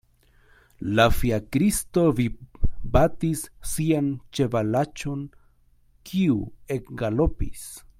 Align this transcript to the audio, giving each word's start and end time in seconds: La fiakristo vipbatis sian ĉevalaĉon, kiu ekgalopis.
La 0.99 1.03
fiakristo 1.17 2.05
vipbatis 2.21 3.45
sian 3.75 4.11
ĉevalaĉon, 4.39 5.23
kiu 6.13 6.43
ekgalopis. 6.79 7.69